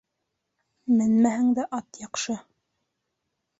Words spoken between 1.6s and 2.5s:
дә ат яҡшы